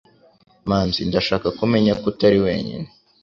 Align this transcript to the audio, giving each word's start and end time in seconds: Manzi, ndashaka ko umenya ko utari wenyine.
Manzi, 0.69 1.01
ndashaka 1.09 1.47
ko 1.55 1.61
umenya 1.67 1.93
ko 2.01 2.05
utari 2.11 2.37
wenyine. 2.45 2.87